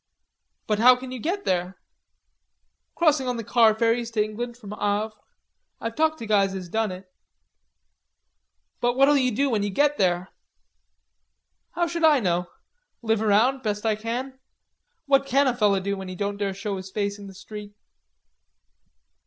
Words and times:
"But 0.65 0.79
how 0.79 0.95
can 0.95 1.11
you 1.11 1.19
get 1.19 1.45
there?" 1.45 1.77
"Crossing 2.95 3.27
on 3.27 3.37
the 3.37 3.43
car 3.43 3.75
ferries 3.75 4.09
to 4.09 4.23
England 4.23 4.57
from 4.57 4.71
Havre. 4.71 5.11
I've 5.79 5.95
talked 5.95 6.17
to 6.17 6.25
guys 6.25 6.53
has 6.53 6.69
done 6.69 6.91
it." 6.91 7.05
"But 8.79 8.95
what'll 8.95 9.15
you 9.15 9.29
do 9.29 9.47
when 9.51 9.61
you 9.61 9.69
do 9.69 9.75
get 9.75 9.99
there?" 9.99 10.29
"How 11.73 11.85
should 11.85 12.03
I 12.03 12.19
know? 12.19 12.49
Live 13.03 13.21
around 13.21 13.61
best 13.61 13.85
I 13.85 13.95
can. 13.95 14.39
What 15.05 15.27
can 15.27 15.45
a 15.45 15.55
feller 15.55 15.79
do 15.79 15.95
when 15.95 16.07
he 16.07 16.15
don't 16.15 16.37
dare 16.37 16.55
show 16.55 16.77
his 16.77 16.89
face 16.89 17.19
in 17.19 17.27
the 17.27 17.35
street?" 17.35 17.75